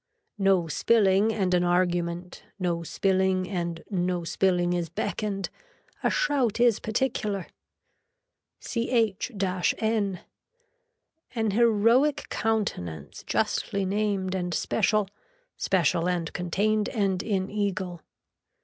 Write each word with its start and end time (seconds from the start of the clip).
No 0.39 0.65
spilling 0.67 1.31
and 1.31 1.53
an 1.53 1.63
argument, 1.63 2.41
no 2.57 2.81
spilling 2.81 3.47
and 3.47 3.83
no 3.91 4.23
spilling 4.23 4.73
is 4.73 4.89
beckoned. 4.89 5.51
A 6.03 6.09
shout 6.09 6.59
is 6.59 6.79
particular. 6.79 7.45
CH 8.59 9.31
N. 9.77 10.21
An 11.35 11.51
heroic 11.51 12.29
countenance 12.29 13.23
justly 13.27 13.85
named 13.85 14.33
and 14.33 14.55
special, 14.55 15.07
special 15.55 16.09
and 16.09 16.33
contained 16.33 16.89
and 16.89 17.21
in 17.21 17.51
eagle. 17.51 18.01